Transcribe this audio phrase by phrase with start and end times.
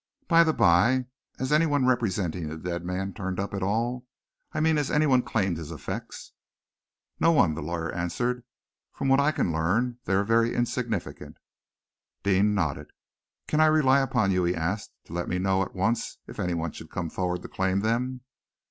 [0.27, 1.05] By the bye,
[1.37, 4.07] has anyone representing the dead man turned up at all
[4.51, 6.31] I mean has anyone claimed his effects?"
[7.19, 8.43] "No one," the lawyer answered.
[8.93, 11.37] "From what I can learn they are very insignificant."
[12.23, 12.93] Deane nodded.
[13.47, 16.71] "Can I rely upon you," he asked, "to let me know at once if anyone
[16.71, 18.21] should come forward to claim them?"